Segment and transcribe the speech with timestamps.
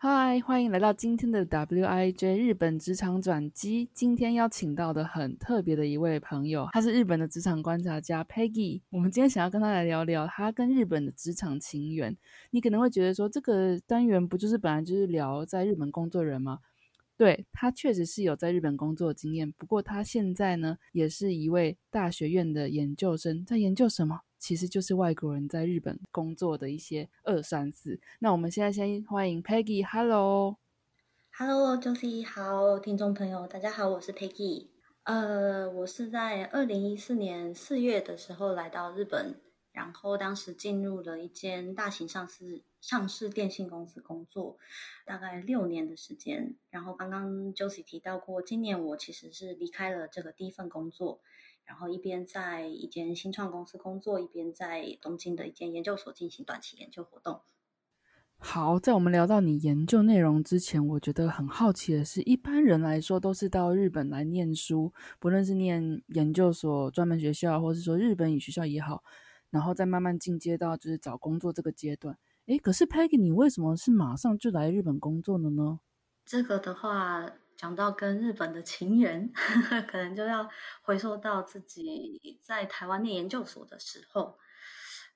[0.00, 3.88] 嗨，欢迎来到今天的 WIJ 日本职场转机。
[3.92, 8.80] 今天邀请到的很特别的一位朋友，他是日本的职场观察家 Peggy。
[8.90, 12.16] 我们今天想要跟他来聊聊他跟日本的职场情缘。
[12.52, 16.60] 你可能会觉得说，这个单元不就是本来就是聊在日本工作人吗？
[17.16, 24.20] 对他确实是有在日本工作经验，不过他现在呢，也是一位大学院的研究生，在研究什么？
[24.38, 28.00] 其实就是外国人在日本工作的一些二三四。
[28.20, 34.68] 那我们现在先欢迎 Peggy，Hello，Hello，Josie，好，听众朋友，大家好，我是 Peggy。
[35.02, 39.40] 呃，我是在二零一四年四月的时候来到日本。
[39.70, 44.58] 然后当时进入了一间大型上市上市电信公司工作，
[45.06, 46.56] 大概六年的时间。
[46.70, 51.20] 然后刚刚 Josie 提到过，今年我其实是离开了这个第一份工作，
[51.68, 57.42] 然后一边在一间新创公司工作，一边在东京的一间研究所进行短期研究活动。
[58.38, 69.04] 好，在我们聊到你研究内容之前，我觉得很好奇的是，一般人来说都是到日本来念书，不论是念研究所、专门学校，或是说日本语学校也好。
[69.50, 72.16] 然后再慢慢进阶到就是找工作这个阶段。
[72.46, 75.80] 诶，可是 Peggy，你为什么是马上就来日本工作了呢？
[76.24, 79.30] 这个的话，讲到跟日本的情缘，
[79.86, 80.48] 可能就要
[80.80, 84.38] 回溯到自己在台湾念研究所的时候。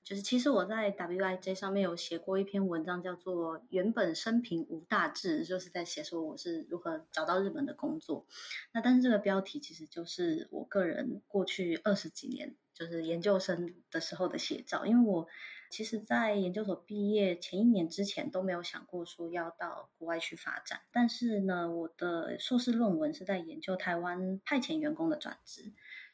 [0.05, 8.27] 就是其实我在 WIJ 上面有写过一篇文章，叫做《原本生平无大志》，就是在写说我是如何找到日本的工作。
[8.73, 12.57] 那但是这个标题其实就是我个人过去二十几年。
[12.75, 15.29] 就是研究生的时候的写照，因为我
[15.73, 20.83] 其实，在研究所毕业前一年之前都没有想过说要到国外去发展。
[20.93, 25.73] 但是呢，我的硕士论文是在研究台湾派遣员工的转职，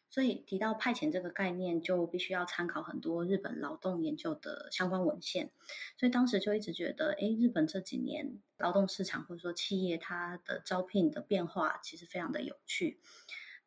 [0.08, 5.50] 所以提到派遣这个概念，就必须要参考很多日本劳动研究的相关文献。
[5.96, 13.00] 所以当时就一直觉得，哎，日本这几年劳动市场或者说企业它的招聘的变化，其实非常的有趣。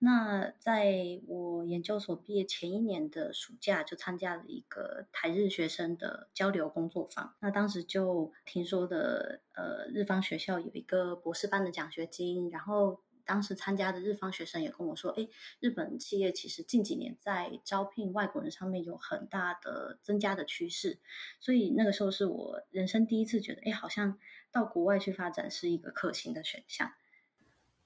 [0.03, 7.35] 那在我研究所毕业前一年的暑假，就参加了一个台日学生的交流工作坊。
[7.39, 12.49] 那当时就听说的，呃，日方学校有一个博士班的奖学金。
[12.49, 15.27] 然后当时参加的日方学生也跟我说，哎，
[15.59, 20.97] 日本企业其实近几年在招聘外国人上面有很大的增加的趋势。
[21.39, 24.17] 所以那个时候是我人生第一次觉得，哎，好像
[24.51, 26.91] 到国外去发展是一个可行的选项。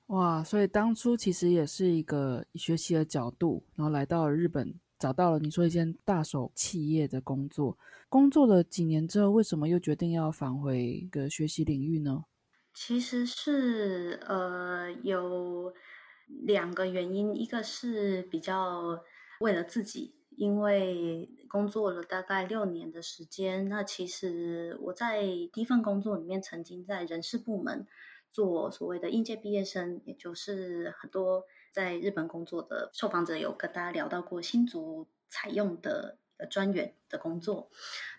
[0.07, 7.75] 哇，所以当初其实也是一个学习的角度，然后来到了日本，找到了你说一间大手企业的工作。
[8.07, 12.25] 工作了几年之后，为什么又决定要返回一个学习领域呢？
[12.71, 15.73] 其实是呃有
[16.27, 18.99] 两个原因，一个是比较
[19.39, 27.87] 为了自己，因为工作了大概六年的时间，那其实我在第一份工作里面曾经在人事部门。
[28.35, 37.71] 做所谓的应届毕业生，也就是很多在日本工作的受访者有跟大家聊到过新竹采用的呃专员的工作。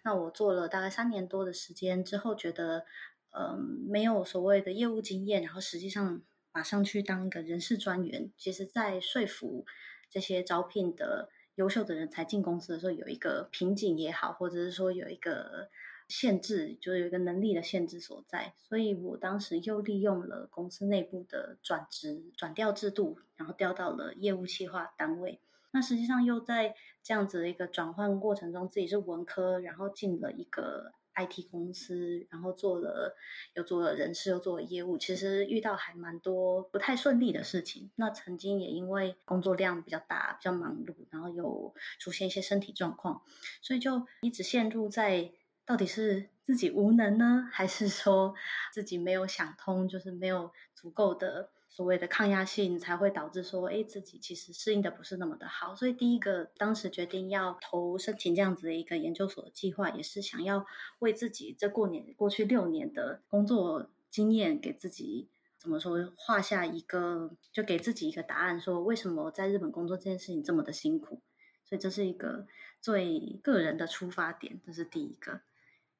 [0.04, 2.86] 那我做了大概三年多的时间之后，觉得
[3.32, 9.66] 嗯没有所谓的业务经验，然后实际上马上去当一个人事专员，其实在说服
[10.08, 15.68] 这些招聘的优秀的人才进公司的时候，有一个瓶颈也好，或者是说有一个。
[16.08, 25.40] 限制就是有一个能力的限制所在，所以我当时又利用了公司内部的转职转调制度，然后调到了业务企划单位。
[25.72, 33.16] 那实际上又在这样子的一个转换过程中，自己是文科，然后进了一个 IT 公司，然后做了
[33.54, 37.90] 又做了人事，又做了业务，其实遇到还蛮多不太顺利的事情。
[37.96, 43.22] 那曾经也因为工作量比较大，比较忙碌，然后有出现一些身体状况，
[43.60, 45.32] 所以就一直陷入在。
[45.66, 48.34] 到底是自己无能呢， 还是说
[48.72, 55.74] 自己没有想通，就是没有足够的所谓的抗压性，才会导致说，哎，自己其实适应的不是那么的好。
[55.74, 60.64] 所以第一个当时决定要投申请这样子的一个研究所计划，也是想要
[61.00, 65.28] 为自己这过年过去六年的工作经验，给自己
[65.58, 71.20] 怎么说画下一个，就给自己一个答案，说为什么在日本工作这件事情这么的辛苦。
[71.64, 72.46] 所以这是一个
[72.80, 75.40] 最个人的出发点，这是第一个。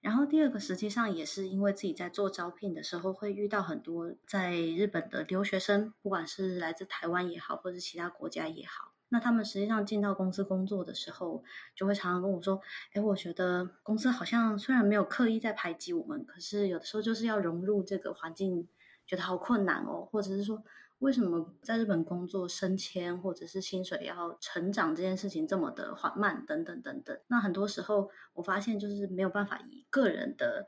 [0.07, 11.43] 然后第二个，实际上也是因为自己在做招聘的时候，会遇到很多在日本的留学生，不管是来自台湾也好，或者其他国家也好，那他们实际上进到公司工作的时候，
[11.75, 12.61] 就会常常跟我说
[12.95, 18.69] ：“哎，我觉得公司好像虽然没有刻意在排挤我们，可是有的时候就是要融入这个环境，
[19.09, 20.63] 觉得好困难哦，或者是说。”
[20.99, 26.47] 为什么在日本工作升迁或者是薪水要成长这件事情这么的缓慢？
[26.47, 27.19] 等等等等。
[27.27, 30.67] 那很多时候我发现就是没有办法以个人的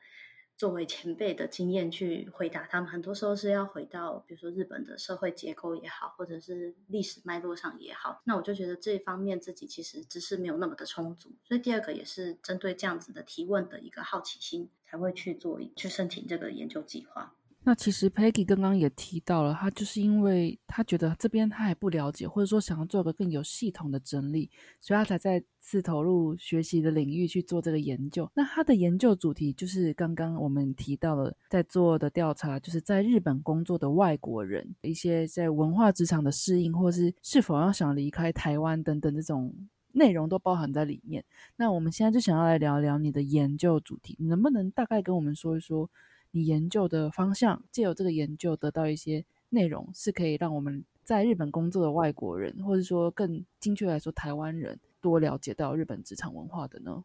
[0.58, 2.90] 作为前辈的经验去回答他们。
[2.90, 8.20] 很多时候是要回到比如说日本的社会结构也好，或者是历史脉络上也好。
[8.24, 11.32] 那我就觉得这一方面自己其实知识没有那么的充足。
[11.44, 17.34] 所以第二个也是针对这样子的提问的一个好奇心，才会去做去申请这个研究计划。
[17.68, 24.50] 那其实 Peggy 刚刚也提到了，他就是因为他觉得这边他还不了解，或者说想要做个更有系统的整理，
[24.80, 28.26] 所以他才再次投入学习的领域去做这个研究。
[28.32, 39.54] 那他的研究主题就是刚刚我们提到了在做的调查，就是在日本工作的外国人一些在文化职场的适应，或是是否要想离开台湾等等这种
[39.92, 41.22] 内容都包含在里面。
[41.56, 45.90] 那我们现在就想要来聊聊你的研究主题，你能不能大概跟我们说一说？
[46.30, 57.04] 你研究的方向，借由这个研究得到一些内容，是可以让我们在日本工作的外国人，或者说更精确来说台湾人，多了解到日本职场文化的呢？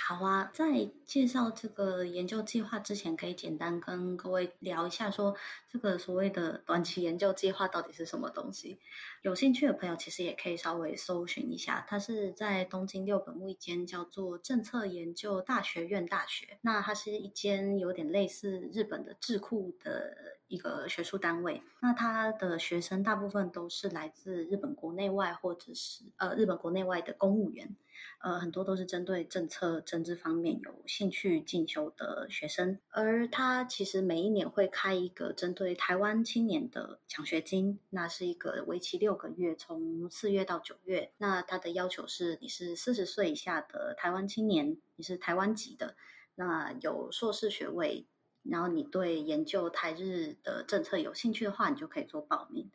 [0.00, 5.36] 好啊，在介绍这个研究计划之前，可以简单跟各位聊一下，说
[5.68, 8.78] 这个所谓的短期研究计划到底是什么东西。
[9.22, 16.58] 有兴趣的朋友，其实也可以稍微搜寻一下，它是在东京六本木一间叫做政策研究大学院大学。
[16.62, 21.62] 那它是一间有点类似日本的智库的一个学术单位。
[21.80, 27.76] 那他的学生大部分都是来自日本国内外，或者是呃日本国内外的公务员。
[28.20, 41.12] 呃，很多都是针对政策、政治方面有兴趣进修的学生，而他其实每一年会开一个针对台湾青年的奖学金，那是一个为期六个月，从四月到九月。
[41.18, 45.96] 那他的要求是，你是四十岁以下的台湾青年，你是台湾籍的，
[46.36, 48.06] 那有硕士学位，
[48.50, 52.70] 然后你对研究台日的政策有兴趣的话，你就可以做报名。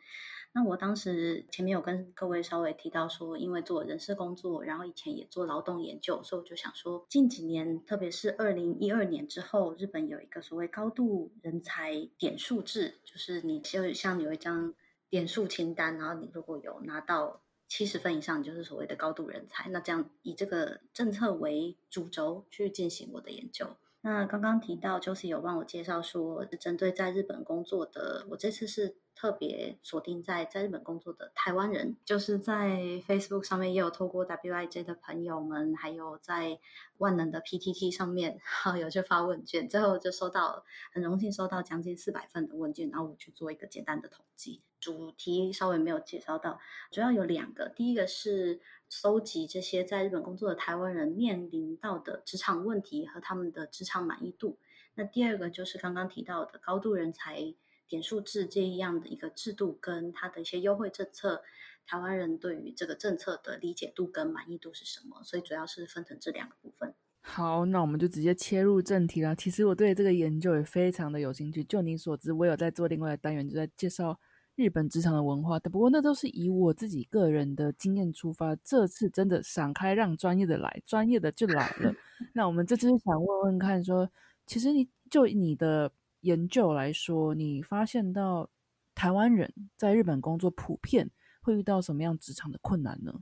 [0.55, 14.75] 那我当时前面有跟各位稍微提到说，因为做人事工作，然后以前也做劳动研究，所以我就想说，近几年，特别是二零一二年之后，日本有一个所谓高度人才点数制，就是你就像有一张
[15.09, 19.67] 点数清单，然后你如果有拿到七十分以上，就是所谓的高度人才。
[19.71, 23.75] 那这样以这个政策为主轴去进行我的研究。
[24.03, 28.95] 那刚刚提到就是有帮我介绍说，是针对在日本工作的，我这次是。
[29.15, 32.71] 特别锁定在在日本工作的台湾人，就是在
[33.07, 36.59] Facebook 上面也有透过 WIJ 的朋友们，还有在
[36.97, 38.39] 万能的 PTT 上面
[38.81, 44.63] 有去发问卷，最后就收到很荣幸收到将近四百份的问卷，然后我去做一个简单的统计。
[44.79, 46.59] 主题稍微没有介绍到，
[46.91, 48.59] 主要有两个，第一个是
[48.93, 54.59] 搜集这些在日本工作的台湾人面临到的职场问题和他们的职场满意度，
[54.95, 57.55] 那第二个就是刚刚提到的高度人才。
[57.89, 61.43] 点数制这样的一个制度，跟它的一些优惠政策，
[61.85, 65.21] 台湾人对于这个政策的理解度跟满意度是什么？
[65.21, 66.95] 所以主要是分成这两个部分。
[67.21, 69.35] 好，那我们就直接切入正题啦。
[69.35, 71.63] 其实我对这个研究也非常的有兴趣。
[71.63, 74.19] 就你所知，我有在做另外的单元，就在介绍
[74.55, 75.59] 日本职场的文化。
[75.59, 78.55] 但不过那都是以我自己个人的经验出发。
[78.57, 81.93] 这次真的闪开，让专业的来，专业的就来了。
[82.33, 84.09] 那我们这次想问问看，说
[84.45, 85.91] 其实你就你的。
[86.23, 88.49] 研究来说，你发现到
[88.95, 93.19] 台湾人在日本工作普遍会遇到什么样职场的困难呢？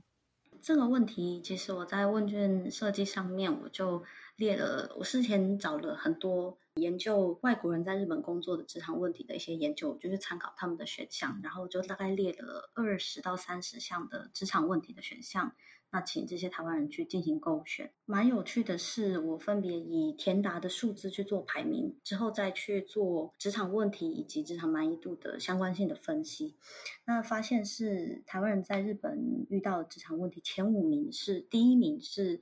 [0.60, 4.04] 这个问题其实我在问卷设计上面我就
[4.36, 15.54] 列了，我事前找了很多研究外国人在日本工作的职场问题的一些研究，就是参考他们的选项，然后就大概列了二十到三十项的职场问题的选项。
[15.94, 17.92] 那请这些台湾人去进行勾选。
[18.06, 26.56] 蛮有趣的是，我分别以填答的数字去做排名，之后再去做职场问题以及职场满意度的相关性的分析。
[27.04, 32.40] 那发现是台湾人在日本遇到的职场问题前五名是第一名是，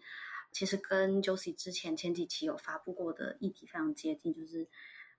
[0.53, 4.69] 其实跟 Josie 之前前几期有发布过的议题非常接近，就是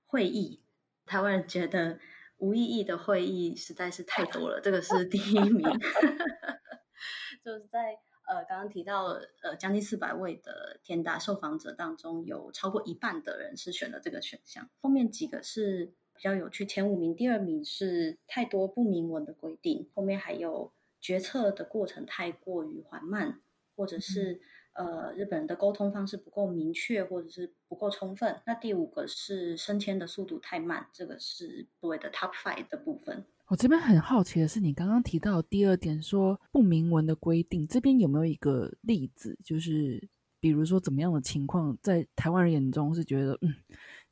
[0.05, 0.61] 会议。
[1.05, 1.99] 台湾人觉得
[2.37, 5.67] 无意义的会议实在是太多了，这个是第一名，
[7.43, 7.99] 就是在。
[8.23, 14.69] 呃，刚刚提到，呃，将近四百位的天大受访者当中，有超过一半的人是选了这个选项。
[14.79, 20.71] 后面几个是比较有趣，前五名，第二名是太多不明文的规定，后面还有
[21.01, 23.41] 决策的过程太过于缓慢，
[23.81, 24.39] 或者是
[24.73, 28.39] 呃，日本人的沟通方式不够明确，或者是不够充分。
[28.45, 33.25] 那第五个是升迁的速度太慢，这个是所谓的 top five 的部分。
[33.47, 39.35] 我这边很好奇的是，你刚刚提到第二点说不明文的规定，这边有没有一个例子？
[39.43, 40.07] 就是
[40.39, 43.55] 比如说怎么样的情况，在台湾人眼中是觉得，嗯，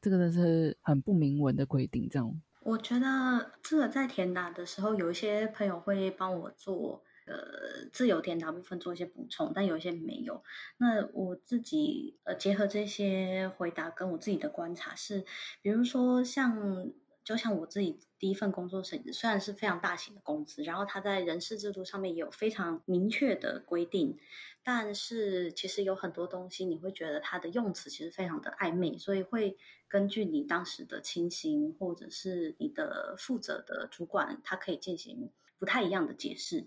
[0.01, 2.41] 这个呢是很不明文的规定，这样？
[2.63, 7.03] 我觉得这个在填答的时候，有一些朋友会帮我做。
[7.29, 10.43] 呃，自由填答部分做一些补充，但有一些没有。
[10.77, 15.23] 那我自己呃，结合这些回答跟我自己的观察是，
[15.61, 16.91] 比如说像，
[17.23, 24.17] 就像我自己第一份工作是虽然是非常大型的公司，然后它在人事制度上面也有非常明确的规定，
[24.63, 29.57] 但是其实有很多东西你会觉得它的用词其实非常的暧昧，所以会
[29.87, 36.65] 根据你当时的情形或者是你的负责的主管，他可以进行不太一样的解释。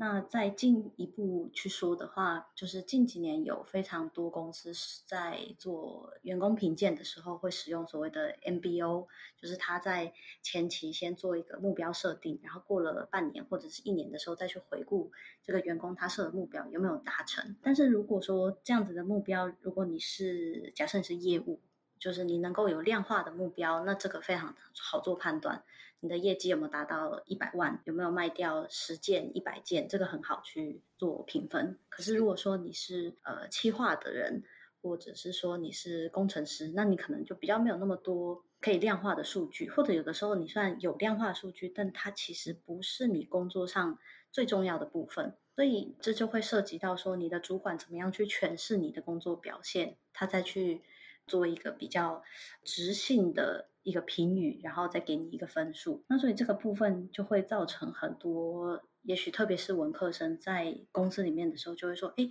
[0.00, 15.12] 那再进一步去说的话，就是近几年有非常多公司是在做员工评鉴的时候，会使用所谓的 MBO，就是他在前期先做一个目标设定，然后过了半年或者是一年的时候再去回顾
[15.44, 17.56] 这个员工他设的目标有没有达成。
[17.60, 21.60] 但是如果说这样子的目标，如果你是假设你是业务，
[21.98, 25.62] 就是你能够有量化的目标，那这个非常好做判断。
[26.02, 27.82] 你的业绩有没有达到一百万？
[27.84, 29.86] 有没有卖掉十件、一百件？
[29.86, 31.78] 这个很好去做评分。
[31.90, 34.42] 可是如果说你是呃企划的人，
[34.80, 43.98] 或者是说你是工程师，那你可能就比较没有那么多可以量化的数据，或者有的时候你虽然有量化数据，但它其实不是你工作上
[44.32, 45.36] 最重要的部分。
[45.54, 50.80] 所以这就会涉及到说你的主管怎么样去诠释你的工作表现，他再去
[51.26, 52.22] 做一个比较
[52.64, 53.69] 直性的。
[53.82, 56.04] 一个评语，然后再给你一个分数。
[56.08, 62.30] 那所以这个部分就会造成很多，也许特别是文科生在公司里面的时候，就会说：“哎，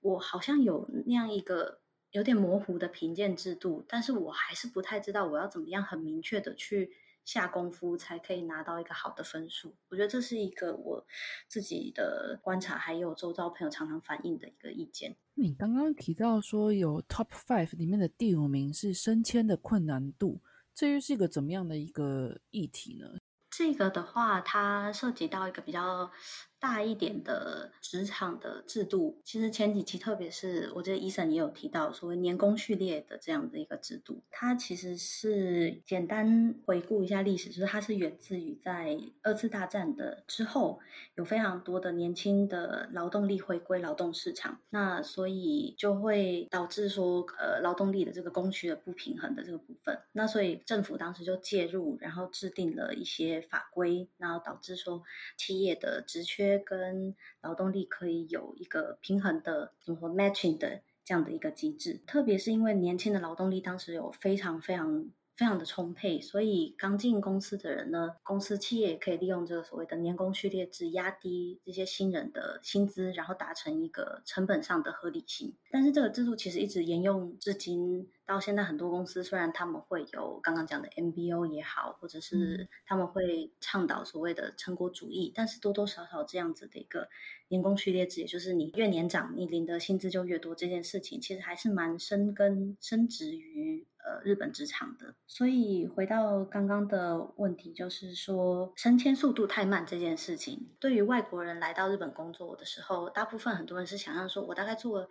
[0.00, 6.90] 我好像有那样一个有点模糊的评鉴制度，但是我还是不太知道我要怎么样很明确的去
[7.24, 11.06] 下功夫，才可以拿到一个好的分数。”我觉得这是一个我
[11.46, 15.16] 自己的观察，还有周遭朋友常常反映的一个意见。
[15.34, 20.40] 你刚刚提到说有 Top Five 里面的第五名是升迁的困难度。
[20.78, 23.18] 这又是一个怎么样的一个议题呢？
[23.50, 26.10] 这个的话，它涉及到一个比较。
[26.60, 40.80] 大一点的职场的制度，其实前几期，特别是我觉得医生也有提到所谓年功序列的这样的一个制度，它其实是简单回顾一下历史，就是它是源自于在二次大战的之后，
[41.14, 55.04] 有非常多的年轻的劳动力回归劳动市场，那所以就会导致说呃劳动力的这个供需的不平衡的这个部分，那所以政府当时就介入，然后制定了一些法规，然后导致说
[55.36, 56.47] 企业的职缺。
[56.56, 65.10] 跟劳动力可以有一个平衡的，怎么说 matching 的这样的一个机制，特别是因为年轻的劳动力当时有非常非常。
[65.38, 75.54] 非常的充沛，所以刚进公司的人呢，公司企业也可以利用这个所谓的年功序列制，压低这些新人的薪资，然后达成一个成本上的合理性。
[75.70, 87.08] 但是这个制度其实一直沿用至今，到现在很多公司虽然他们会有刚刚讲的 MBO 也好，或者是他们会倡导所谓的成果主义，但是多多少少这样子的一个
[87.48, 93.86] 年功序列制，也就是你越年长，你领的薪资就越多，这件事情其实还是蛮深根深植于。
[94.00, 105.08] 呃，日本职场的，所以回到刚刚的问题，就是说升迁速度太慢这件事情，对于外国人来到日本工作的时候，大部分很多人是想象说，我大概做了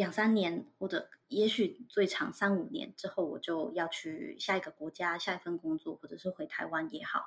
[0.00, 7.24] 两三年，或者也许最长三五年之后，我就要去下一个国家，下一份工作，或者是回台湾也好。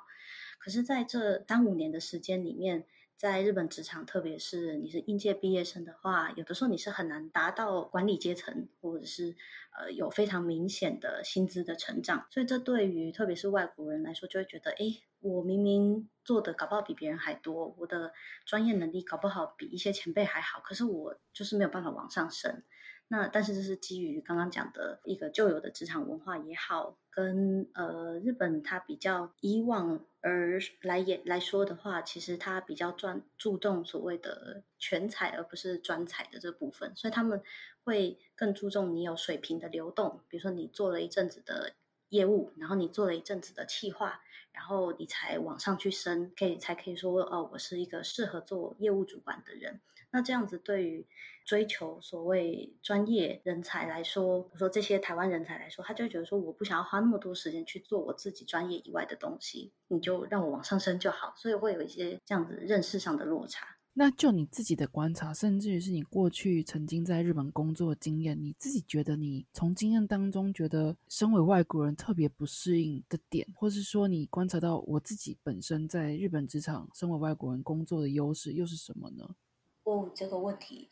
[0.58, 2.84] 可是，在这三五年的时间里面，
[3.16, 9.36] 在日本职场，特别是你是应届毕业生的话，有的时候你是很难达到管理阶层，或者是
[9.78, 12.26] 呃有非常明显的薪资的成长。
[12.32, 18.12] 所以这对于特别是外国人来说，就会觉得，哎，我明明做的搞不好比别人还多，我的
[18.44, 22.62] 专业能力搞不好比一些前辈还好，可是我就是没有办法往上升。
[23.06, 37.42] 那但是这是基于刚刚讲的一个旧有的职场文化也好，跟呃日本它比较以往而来也来说的话，其实它比较专注重所谓的全才而不是专才的这部分，所以他们
[37.84, 41.74] 会更注重你有水平的流动，比如说你做了一阵子的
[42.08, 44.20] 业务，然后你做了一阵子的企划，
[44.52, 49.80] 然后你才往上去升，可以才可以说哦，我是一个适合做业务主管的人。
[50.10, 51.04] 那这样子对于
[51.44, 63.73] 追求所谓专业人才来说，我说这些台湾人才来说，他就觉得说，我不想要花那么多时间去做我自己专业以外的东西，你就让我往上升就好，所以会有一些这样子认识上的落差。
[63.96, 79.36] 那就你自己的观察，甚至于是你过去曾经在日本工作的经验，你自己觉得你从经验当中觉得身为外国人特别不适应的点，或是说你观察到我自己本身在日本职场身为外国人工作的优势又是什么呢？
[79.84, 80.88] 哦，这个问题，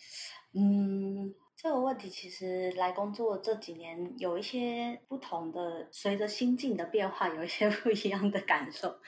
[0.52, 1.34] 嗯。
[1.62, 8.98] 这个问题其实来工作这几年有一些不同的，随着心境的变化，有一些 不一样的感受。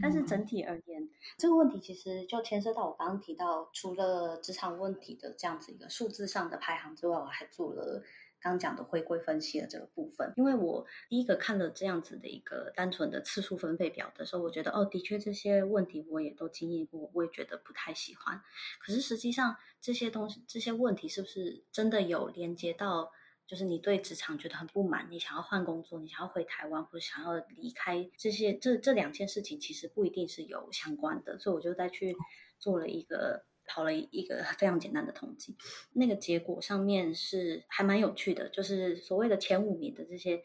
[0.00, 8.02] 但是整体而言，这个问题其实就牵涉到我刚刚提到，除了职场问题的这样子一个数字上的排行之外，我还做了。
[8.40, 18.40] 刚讲的回归分析的这个部分，因为我第一个看了这样子的一个单纯的次数分配表的时候，我觉得哦，的确这些问题我也都经历过，我也觉得不太喜欢。
[18.80, 23.10] 可是实际上这些东西、这些问题是不是真的有连接到，
[23.46, 31.38] 就是你对职场觉得很不满，你想要换工作，你想要回台湾或者想要离开这些这这两件事情，其实不一定是有相关的。
[31.38, 32.16] 所以我就再去
[32.58, 33.44] 做了一个。
[33.68, 35.54] 跑了一个非常简单的统计，
[35.92, 40.42] 那个结果上面是还蛮有趣的，就是所谓的前五名的这些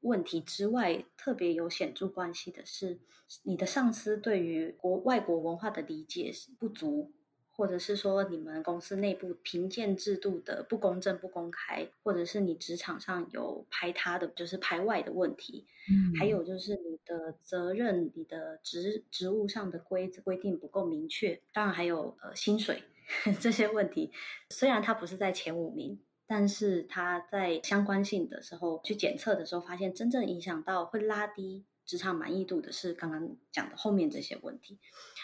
[0.00, 3.00] 问题之外，特别有显著关系的是，
[3.42, 7.12] 你的上司对于国外国文化的理解不足。
[7.60, 22.82] 或者是说你们公司内部评鉴制度的不公正、不公开，或者是你职场上有排他的，就是排外的问题，嗯，还有就是你的责任、你的职职务上的规规定不够明确，当然还有呃薪水
[23.38, 24.10] 这些问题。
[24.48, 31.66] 虽然它不是在前五名，但是它在相关性的时候去检测的时候，发现真正影响到会拉低。
[31.90, 34.78] 职场满意度的是刚刚讲的后面这些问题。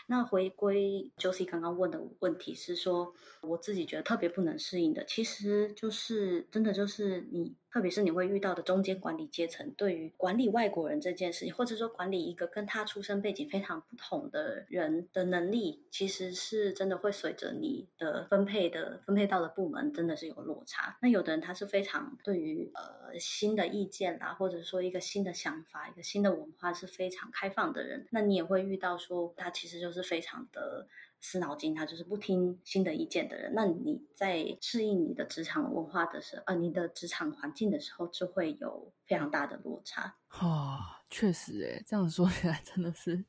[0.08, 7.54] 那回归 Josie 刚刚问的问题是说，我自己觉得特别不能适应的，其实就是真的就是你。
[7.76, 20.96] 特别是你会遇到的中间管理阶层，对于管理外国人这件事情，或者说管理一个跟他出生背景非常不同的人的能力，其实是真的会随着你的分配的分配到的部门，真的是有落差。
[21.02, 30.88] 那有的人他是非常对于呃新的意见啦，或者说一个新的想法、一个新的文化是非常开放的人，那你也会遇到说他其实就是非常的。
[31.20, 33.52] 死脑筋，他就是不听新的意见的人。
[33.54, 40.16] 那你在适应你的职场文化的时候，呃，你的职场环境的时候，就会有非常大的落差。
[40.40, 40.78] 哦，
[41.10, 43.24] 确实，诶，这样说起来真的是，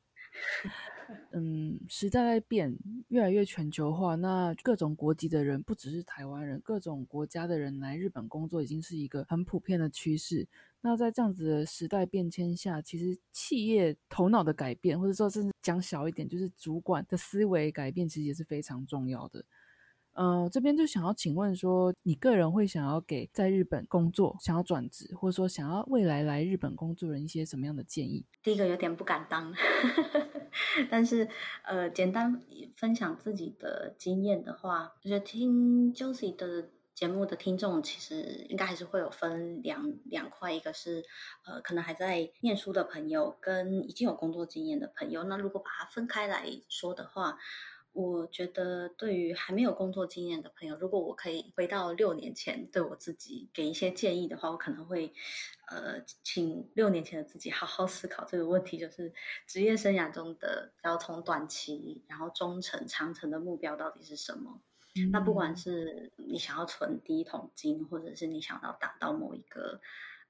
[1.32, 2.76] 嗯，时代在变，
[3.08, 10.46] 越来越全球化，那各种国籍的人，不只是台湾人，各种国家的人来日本工作，已经是一个很普遍的趋势。
[10.80, 19.44] 那在这样子的时代变迁下，其实企业头脑的改变，或者说甚至讲小一点，就是主管的思维改变，其实也是非常重要的。
[20.12, 28.24] 呃，这边就想要请问说，你个人会想要给在日本工作、想要转职，或者说想要未来来日本工作人一些什么样的建议？
[28.42, 29.54] 第一个有点不敢当，
[30.90, 31.28] 但是
[31.62, 32.42] 呃，简单
[32.76, 36.70] 分享自己的经验的话，我觉得听 Josie 的。
[36.98, 41.04] 节目的听众其实应该还是会有分两两块，一个是
[41.46, 45.22] 呃可能还在念书的朋友，跟已经有工作经验的朋友。
[45.22, 47.38] 那如果把它分开来说的话，
[48.00, 55.12] 我觉得对于还没有工作经验的朋友，如果我可以回到六年前，对我自己给一些建议的话，我可能会
[55.68, 59.12] 呃请六年前的自己好好思考这个问题，就是
[59.48, 64.60] 职业生涯中的要从短期，然后中程、长程的目标到底是什么。
[65.10, 69.80] 那不管是你想要存第一桶金，或者是你想要达到某一个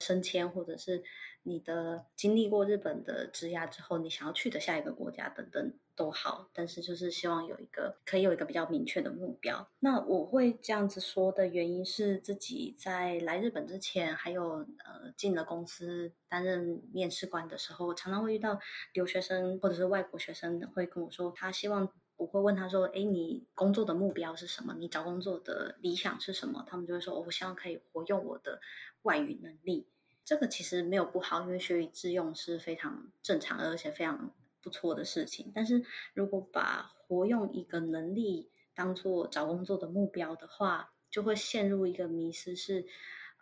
[0.00, 1.04] 升迁，或者是
[1.48, 9.68] 你的经历过日本的职涯之后，你想要去的下一个国家等等都好，但是就是希望有一个可以有一个比较明确的目标。
[9.80, 18.60] 那我会这样子说的原因是自己在来日本之前，还有呃进了公司担任面试官的时候，常常会遇到
[18.92, 21.90] 留学生或者是外国学生会跟我说，他希望。
[22.18, 24.74] 我会问他说：“哎，你工作的目标是什么？
[24.76, 28.60] 你找工作的理想是什么？”他们就会说：“我希望可以活用我的
[29.02, 29.86] 外语能力。”
[30.28, 35.50] 这个其实没有不好，因为学以致用是非常正常而且非常不错的事情。
[35.54, 42.84] 但是如果把活用一个能力当做找工作的目标的话，就会陷入一个迷失，是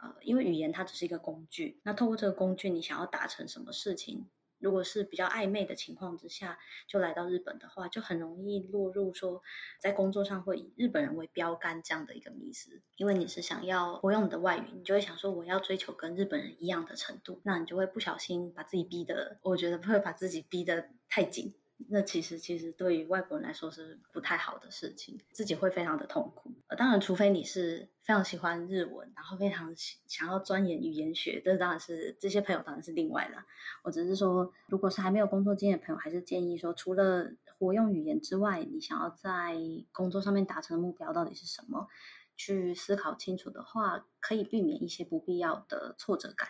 [0.00, 1.80] 呃，因为语言它只是一个工具。
[1.82, 4.24] 那通过这个工具，你想要达成什么事情？
[4.58, 9.42] 如果是比较暧昧的情况之下，就来到日本的话，就很容易落入说
[9.78, 12.82] 在工作上会以日本人为标杆这样的一个迷思。
[12.96, 21.54] 因为你是想要活用你的外语，你就会想说我要追求跟日本人一样的程度，那你就会不小心把自己逼得，我觉得会把自己逼得太紧。
[21.88, 26.52] 那其实其实对于外国人来说是不太好的事情，自己会非常的痛苦。
[26.68, 33.44] 呃，当然，除非你是非常喜欢日文，然后非常想要钻研语言学，这当然是这些朋友当然是另外的。
[33.84, 39.56] 我只是说，如果是还没有工作经验的朋友，还是建议说，除了活用语言之外，你想要在
[39.92, 41.88] 工作上面达成的目标到底是什么？
[42.36, 46.48] 去思考清楚的话，可以避免一些不必要的挫折感。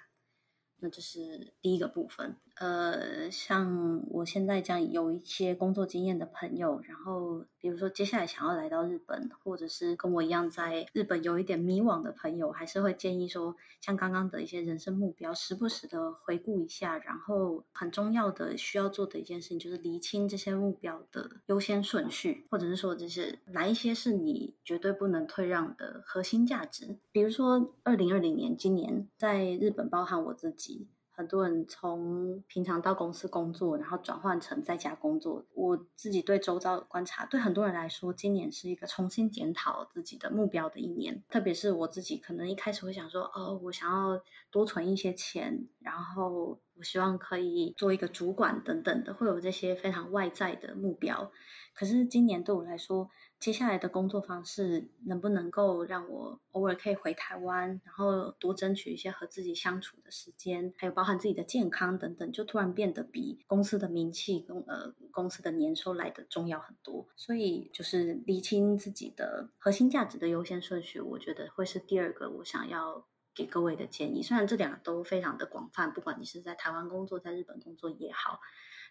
[0.79, 2.37] 那这是第一个部分。
[2.57, 16.97] 呃，像我现在这样有一些工作经验的朋友，然后比如说接下来想要来到日本，或者是跟我一样在日本有一点迷惘的朋友，还是会建议说，像刚刚的一些人生目标，时不时的回顾一下。
[16.97, 26.97] 然后很重要的需要做的一件事情，就是厘清这些目标的优先顺序，或者是说，就是哪一些是你绝对不能退让的核心价值。
[27.13, 30.89] 比如说，二零二零年今年在日本，包含我自己。
[31.17, 35.47] 很多人从平常到公司工作，然后转换成在家工作。
[35.55, 41.23] 我自己对周遭观察，对很多人来说，今年是一个重新检讨自己的目标的一年。
[41.31, 51.33] 特别是我自己，可能一开始会想说，哦，我想要多存一些钱，然后我希望可以做一个主管等等的，会有这些非常外在的目标。
[51.75, 67.07] 可是今年对我来说，接下来的工作方式能不能够让我偶尔可以回台湾，然后多争取一些和自己相处的时间，还有包含自己的健康等等，就突然变得比公司的名气跟呃公司的年收来的重要很多。
[67.15, 74.23] 所以就是理清自己的核心价值的优先顺序，我觉得会是第二个我想要给各位的建议。
[74.23, 78.41] 虽然这两个都非常的广泛，不管你是在台湾工作，在日本工作也好，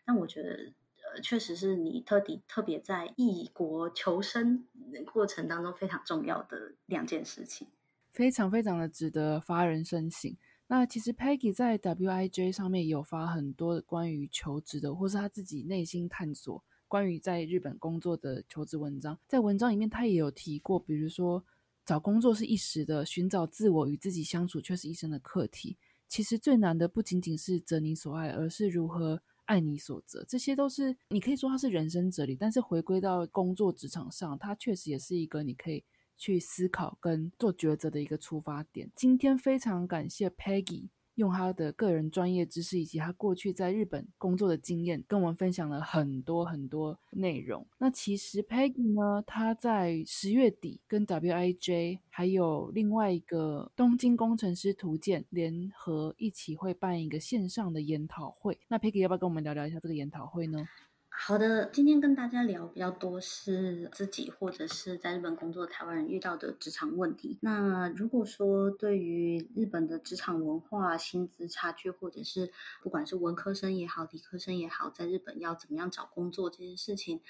[0.05, 0.73] 但我觉得。
[1.21, 7.67] 确实是你特地特别在异国求生的过程当中非常重要的两件事情，
[8.11, 10.35] 非常非常的值得发人深省。
[10.67, 19.19] 那其实 Peggy 在 Wij 上面有发很多关于求职的，或是他自己内心探索关于在日本工作的求职文章。
[19.27, 21.45] 在文章里面，他也有提过，比如说
[21.85, 25.77] 找工作是一时的，寻找自我与自己相处却是一生的课题。
[26.07, 29.21] 其实最难的不仅仅是择你所爱，而是如何。
[29.45, 35.83] 爱你所择，这些都是你可以说它是人生哲理，但是回归到工作职场上，它确实也是一个你可以
[36.17, 38.91] 去思考跟做抉择的一个出发点。
[38.95, 40.89] 今天非常感谢 Peggy。
[41.15, 47.65] 用他的个人专业知识以及他过去在日本工作的经验，跟我们分享了很多很多内容。
[47.77, 58.57] 那其实 Peggy 呢，他在十月底跟 Wij 还有另外一个东京工程师图鉴联合一起会办一个线上的研讨会。
[58.67, 60.67] 那 Peggy 要不要跟我们聊聊一下这个研讨会呢？
[61.17, 67.39] 好的，今天跟大家聊比较多是自己或者是在日本工作的台湾人遇到的职场问题。
[67.41, 72.51] 那如果说对于日本的职场文化、薪资差距，或者是
[72.83, 77.21] 不管是文科生也好、理科生也好，在日本要怎么样找工作这件事情。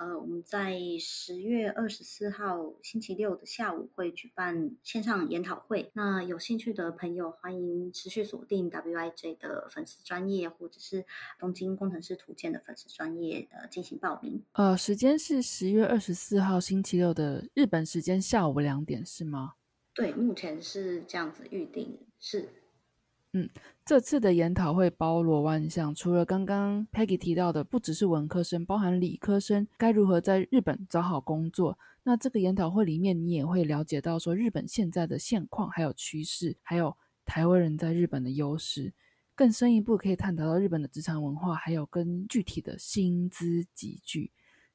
[0.00, 5.90] 呃，我们在十月二十四号星期六的下午会举办线上研讨会。
[5.92, 11.04] 那有兴趣的朋友，欢迎持续锁定 Wij 的粉丝专业，或者是
[11.38, 14.42] 东京工程师图鉴的粉丝专业，呃，进行报名。
[14.52, 19.56] 呃，时间是十月二十四号星期六的日本时间下午两点，是吗？
[19.92, 22.48] 对，目前是这样子预定，是。
[23.32, 23.48] 嗯，
[23.84, 31.78] 这次的研讨会包罗万象，除了刚刚 Peggy 提到的，不只是文科生，包含理科生该如何在日本找好工作。
[32.02, 38.92] 那这个研讨会里面，你也会了解到说日本现在的现况，还有趋势，还有台湾人在日本的优势。
[39.36, 44.32] 更深一步，可以探讨到日本的职场文化，还有跟具体的薪资集聚。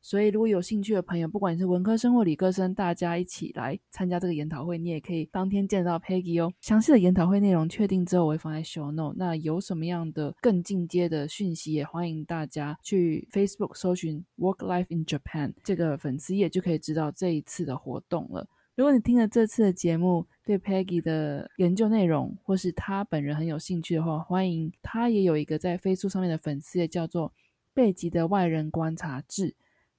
[0.08, 6.54] 所以，如果有兴趣的朋友，不管你是文科生或理科生，大家一起来参加这个研讨会，你也可以当天见到 Peggy 哦。
[6.62, 9.16] 详细的研讨会内容确定之后，我会放在 Show Note。
[9.18, 18.48] 那有什么样的更进阶的讯息，也欢迎大家去 Facebook 搜寻 Work Life in Japan 这个粉丝页，就可以知道这一次的活动了。
[18.76, 27.34] 如果你听了这次的节目，对 Peggy 的研究内容或是他本人很有兴趣的话，欢迎他也有一个在 Facebook 上面的粉丝页，叫做
[27.74, 29.56] 贝吉的外人观察志。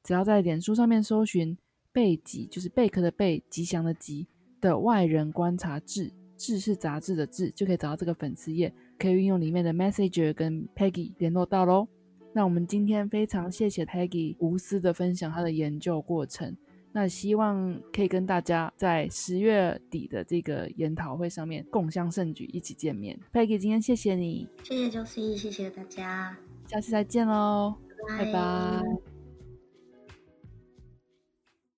[0.07, 1.59] 只要在脸书上面搜寻
[1.93, 4.25] “贝吉”，就是贝壳的贝，吉祥的吉
[4.61, 11.89] 的外人观察志，志是杂志的志，就可以找到这个粉丝页，可以运用里面的 Messenger 跟 Peggy 联络到喽。
[12.33, 16.57] 那我们今天非常谢谢 Peggy 无私的分享他的研究过程，
[16.93, 23.19] 那希望可以跟大家在十月底的这个研讨会上面共襄盛举，一起见面。
[23.33, 26.39] Peggy 今天谢谢你，谢谢 Josie，谢谢大家，
[26.69, 27.75] 下次再见喽，
[28.07, 29.16] 拜拜。